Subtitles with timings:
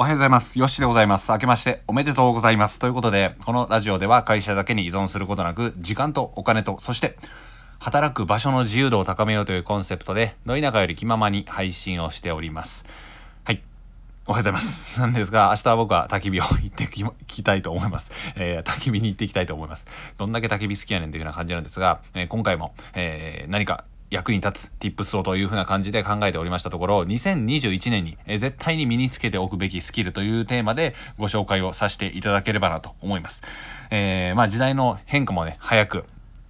[0.00, 0.60] おはようございます。
[0.60, 1.32] よしでございます。
[1.32, 2.78] 明けましておめでとうございます。
[2.78, 7.18] ということで、このラジオでは会社だけに依存することなく、時間とお金と、そして、
[7.80, 12.84] 働く場所の自由度を高めようというコンセプトで、ど田舎より気ままに配信をしております。
[13.42, 13.60] はい。
[14.28, 15.00] おはようございます。
[15.02, 18.12] なんですが、明日は僕は焚き火を行ってききたいと思います。
[18.36, 19.88] えー、焚き火に行っていきたいと思います。
[20.16, 33.42] どんだけ焚き火好きやねんというような感じなんですが、えー今回も、えー何か役に立つ tips をというふうな感じで考えておりましたところ、2021年に、絶対に身につけておくべきスキルというテーマでご紹介をさせていただければなと思います。
[33.90, 36.04] えーまあ時代の変化もね、早く、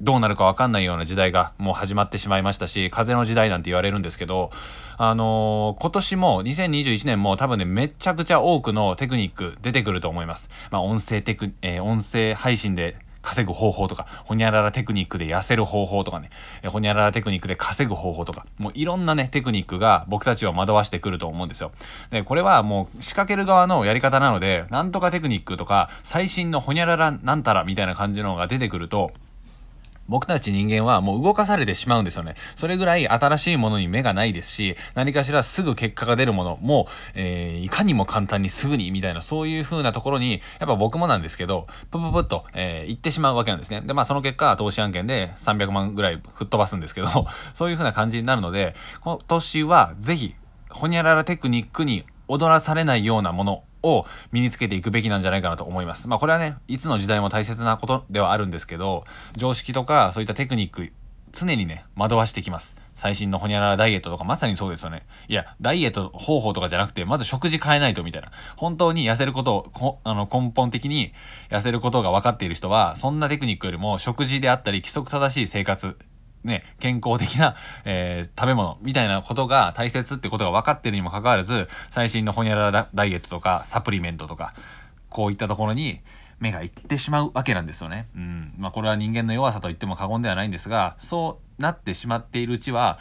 [0.00, 4.50] どうなるかわかんないような時代がもう始まってしまいましたし、風の時代なんて言われるんですけど、
[4.96, 10.50] あのー今年も2021年も多分ね、めちゃくちゃ多くのテクニック出てくると思います。
[10.70, 16.30] まあ音声テク、えー音声配信で稼ぐ方法とか、ほにゃららテクニックで痩せる方法とかね、
[16.66, 21.72] ほにゃららテクニックで稼ぐ方法とか、もういろんなね、テクニックが僕たちを惑わしてくると思うんですよ。
[22.10, 29.12] で、これはもう仕掛ける側のやり方なので、なんとかテクニックとか、最新のほにゃららなんたらみたいな感じのが出てくると、
[30.12, 32.34] 僕たち人間はもう動かされてしまうんですよね。
[32.54, 43.80] それぐらい新しいものに目がないですし、何かしらすぐ結果が出るものも、えーいかにも簡単にすぐにみたいな、そういう風なところに、やっぱ僕もなんですけど、プププッと、えー行ってしまうわけなんですね。
[43.80, 47.08] で、まあその結果、投資案件で300万ぐらい吹っ飛ばすんですけど、
[47.54, 50.34] そういう風な感じになるので、今年はぜひ、
[50.68, 56.08] ほにゃららテクニックに踊らされないようなものを身につけていくべきなんじゃないかなと思います。
[56.08, 59.04] まあこれはね、いつの時代も大切なことではあるんですけど、
[59.36, 60.92] 常識とかそういったテクニック、
[61.32, 62.76] 常にね、惑わしてきます。
[62.94, 65.06] 最新のホニャララダイエットとかまさにそうですよね。
[65.28, 68.30] いや、ダイエット方法とかじゃなくて、まず食事変えないとみたいな。
[68.56, 71.12] 本当に痩せることを、あの根本的に
[71.50, 75.96] 痩せることが分かっている人は、そんなテクニックよりも食事であったり規則正しい生活、
[76.44, 84.54] ね、健康的な、 えー食べ物みたいなことが大切ってことが分かってるにもかかわらず、最新のホニャララダイエットとかサプリメントとか、
[85.08, 86.00] こういったところに
[86.40, 88.08] 目がいってしまうわけなんですよね。
[88.16, 88.54] うん。
[88.58, 92.98] まあこれは人間の弱さと言っても過言ではないんですが、そうなってしまっているうちは、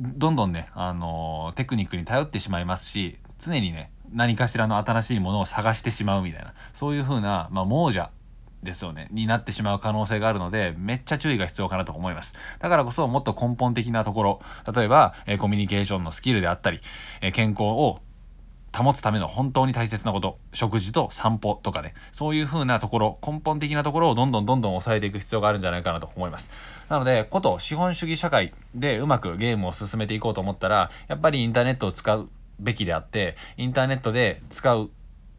[0.00, 8.10] どんどんね、あのーテクニックに頼ってしまいますし、常にね、何かしらの新しいものを探してしまうみたいな、そういう風な、まあ亡者
[8.64, 12.34] ですよね、になってしまう可能性があるので、めっちゃ注意が必要かなと思います。
[12.58, 14.42] だからこそ、もっと根本的なところ、
[14.74, 16.80] 例えば、えーコミュニケーションのスキルであったり、
[17.20, 18.00] えー健康を
[18.74, 26.50] 保つための本当に大切なこと、食事と散歩とかね、そういう風なところ、根本的なところをどんどんどんどん抑えていく必要があるんじゃないかなと思います。
[26.88, 34.90] なので、こと資本主義社会でうまくゲームを進めていこうと思ったら、やっぱりインターネットを使うべきであって、インターネットで使う、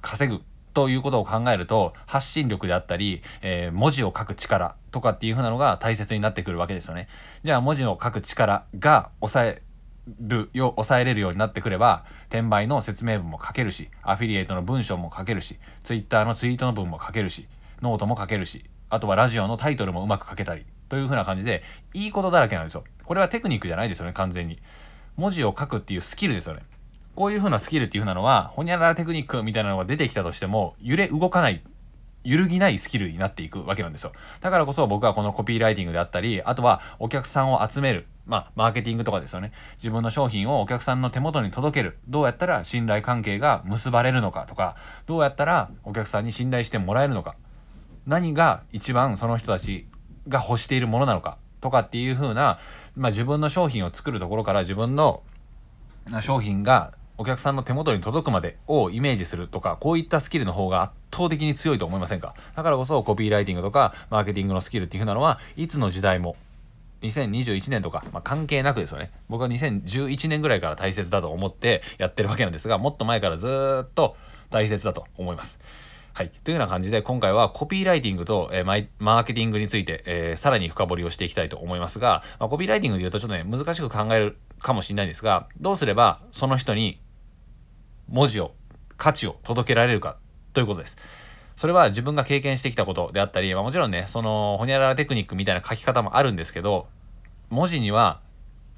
[0.00, 0.42] 稼ぐ、
[0.78, 7.08] ということを考えると発信力であったり、えー文字を書く力とかっていう風なのが大切になってくるわけですよね。
[7.42, 9.62] じゃあ文字を書く力が抑え
[10.20, 17.48] るよ抑えれるようになってくれば転売の説明文も書けるしアフィリエイトの文章も書けるしツイッターのツイートの文も書けるし
[17.82, 22.84] ノートも書けるしあとはラジオのタイトルもうまく書けたりという風な感じでいいことだらけなんですよ。
[23.04, 24.60] これはテクニックじゃないですよね完全に。
[25.16, 26.62] 文字を書くっていうスキルですよね。
[27.18, 31.64] こういう風なスキルっていう風なのは、ほにゃららテクニックみたいなのが出てきたとしても、揺れ動かない、
[32.22, 34.12] 揺るぎないスキルになっていくわけなんですよ。
[34.40, 38.06] だからこそ僕はこのコピーライティングであったり、あとはお客さんを集める。
[38.24, 39.50] まあ、マーケティングとかですよね。
[39.78, 41.98] 自分の商品をお客さんの手元に届ける。
[42.06, 47.34] どうやったら信頼関係が結ばれるのかとか、どうやったらお客さんに信頼してもらえるのか。
[48.06, 49.88] 何が一番その人たち
[50.28, 52.60] が欲しているものなのかとかっていう風な、
[52.94, 55.24] まあ、自分の商品を作るところから自分の
[56.20, 62.34] 商品がお客さんの手元に届くまでをイメージするとかこういったスキルの方が圧倒的に強いと思いませんか？
[62.54, 66.36] だからこそコピーライティングとかマーケティングのスキルっていう風なのはいつの時代も
[67.02, 74.16] 2021年とか、まあ、関係なくですよね僕は2011年ぐらいから大切だと思ってやってるわけなんですがもっと前からずっと
[74.50, 75.58] 大切だと思います。
[76.14, 76.30] はい。
[76.42, 86.98] というような感じで、今回はコピーライティングと、えーマイマーケティングについて、えーさらに深掘りをしていきたいと思いますが、まあ、コピーライティングで言うとちょっとね、難しく考えるかもしれないんですが、どうすればその人に
[88.08, 88.52] 文字を、
[88.96, 90.16] 価値を届けられるか
[90.52, 90.98] ということです。
[91.56, 96.86] それは自分が経験してきたことであったり、まあ、もちろんね、その、ほにゃららテクニックみたいな書き方もあるんですけど、
[97.50, 98.20] 文字には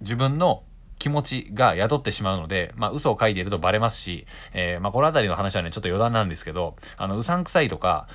[0.01, 0.63] 自分の
[1.01, 8.07] 気持ちが宿ってしまうので、まあ、嘘を書いているとバレますし、えーまあ、この辺りの話はね、ちょっと余談なんですけど、あの、うさんくさいとか、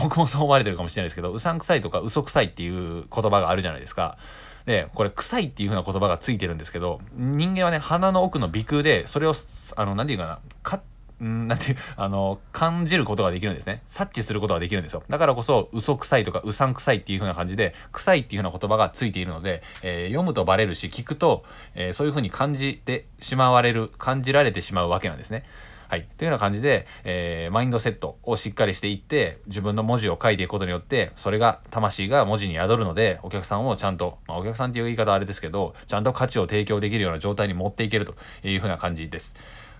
[0.00, 4.18] 僕もそう思われてるかもしれないですけど、うさんくさいとか嘘くさいっていう言葉があるじゃないですか。
[4.66, 9.34] で、これ、臭いっていう風な言葉がついてるんですけど、人間はね、鼻の奥の鼻腔で、それを、
[9.76, 10.80] あの、なんていうかな、か
[11.20, 13.82] なんていう、あの、感じることができるんですね。
[13.86, 15.02] 察知することができるんですよ。
[15.08, 21.44] だからこそ、嘘くさいとか、うさんくさいっていう風な感じで、臭いっていう風な言葉がついているので、えー読むとバレるし、聞くと、
[21.74, 25.44] えーそういう風に感じてしまわれる、感じられてしまうわけなんですね。
[25.88, 26.08] はい。
[26.16, 39.34] というような感じで、えー、マインドセットをしっかりしていって、自分の文字を書いていくことによって、それが、魂が文字に宿るので、お客さんをちゃんと、まあ、お客さんっていう言い方はあれですけど、ちゃんと価値を提供できるような状態に持っていけるというふうな感じです。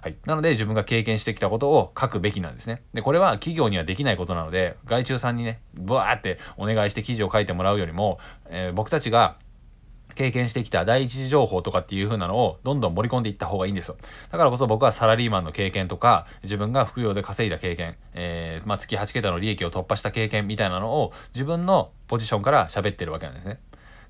[0.05, 0.17] はい。
[0.27, 2.83] なので自分が経験してきたことを書くべきなんですね。
[2.93, 8.19] で、これは企業にはできないことなので、外注さんにね、ブワーってお願いして記事を書いてもらうよりも、
[8.51, 9.39] えー、僕たちが
[10.15, 13.97] 経験してきた第一次情報とかっていう風なのをどんどん盛り込んでいった方がいいんですよ。
[14.31, 23.59] だからこそ僕はサラリーマンの経験とか、自分が副業で稼いだ経験、えー、まあ、月8桁の利益を突破した経験みたいなのを自分のポジションから喋ってるわけなんですね。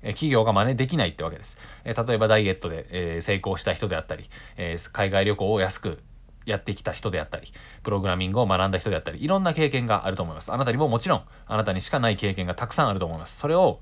[0.01, 1.57] え企業が真似できないってわけです。
[1.83, 5.99] え例えばダイエットで、え成功した人であったり、え海外旅行を安く
[6.45, 7.51] やってきた人であったり、
[7.83, 10.53] プログラミングを学んだ人であったり、いろんな経験があると思います。
[10.53, 13.37] あなたにももちろん、あなたにしかない経験がたくさんあると思います。
[13.37, 13.79] それを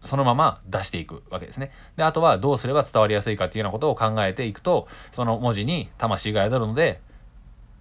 [0.00, 1.72] そのまま出していくわけですね。
[1.96, 7.00] で、あとはどうすれば伝わりやすいかっていうようなことを考えていくと、その文字に魂が宿るので、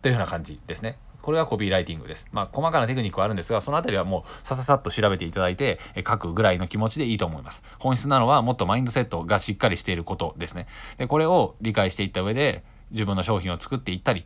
[0.01, 0.99] というような感じですね。
[1.21, 2.25] これがコピーライティングです。
[2.31, 7.63] まあ、細かなテクニックはあるんですが、そのあたりはもうさささっと調べていただいて、書くぐらいの気持ちでいいと思います。
[7.79, 10.67] 本質なのはもっとマインドセットがしっかりしていることですね。
[10.97, 14.25] で、これを理解していった上で、自分の商品を作っていったり、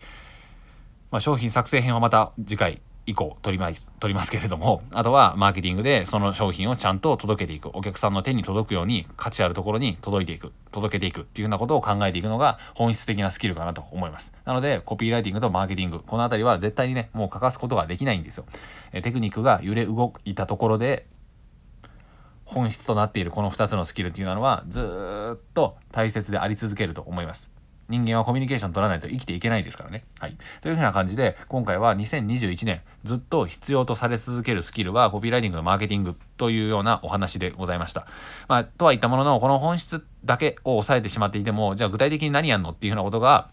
[1.09, 7.69] まあ、商品作成編はまた次回以降取ります取りますけれどもあとはマーケティングでその商品をちゃんと届けていく。
[7.73, 10.51] お客さんの手に届くように価値あるところに届いていく。
[10.71, 14.31] 届けていくっていうようなことを考えていくのが本質的なスキルかなと思います。
[14.45, 15.99] なのでコピーライティングとマーケティング。
[15.99, 18.45] この辺りは絶対にねもう欠かすことができないんですよ。
[18.93, 21.07] えテクニックが揺れ動いたところで
[22.45, 27.49] 本質となっているこの2つのスキルっていうのはずっと大切であり続けると思います。
[27.91, 30.05] 人間はコミュニケーション取らないと生きていけないですからね。
[30.19, 30.37] はい。
[30.61, 38.07] というふうな感じで、今回は2021年ずっと必要とされ続けるスキルはコピーライティングのマーケティングというようなお話でございました。
[38.47, 43.49] まあ、とは言ったものの、この本質だけを抑えてしまっていても、じゃあ具体的に何やんのっていうふうなことが、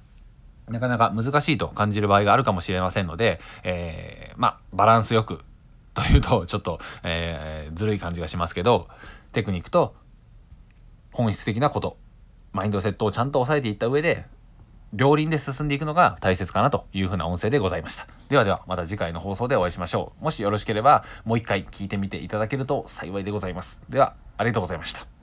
[0.68, 5.40] なかなか難しいと感じる場合があるかもしれませんので、えー、まあ、バランスよく
[5.94, 8.86] というと、ちょっと、えー、ずるい感じがしますけど、
[9.32, 9.94] テクニックと
[11.12, 11.96] 本質的なこと
[12.52, 14.24] マインドセットをちゃんと押さえていった上で、
[14.92, 18.06] 両輪で進んでいくのが大切かなというふうな音声でございました。
[18.30, 20.24] ではでは、また次回の放送でお会いしましょう。
[20.24, 23.82] もしよろしければ、もう一回聞いてみていただけると幸いでございます。
[23.88, 25.17] では、ありがとうございました。